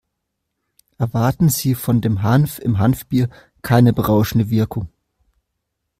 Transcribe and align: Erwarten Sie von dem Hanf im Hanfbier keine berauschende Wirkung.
Erwarten 0.97 1.49
Sie 1.49 1.75
von 1.75 2.01
dem 2.01 2.23
Hanf 2.23 2.57
im 2.57 2.79
Hanfbier 2.79 3.29
keine 3.61 3.93
berauschende 3.93 4.49
Wirkung. 4.49 4.89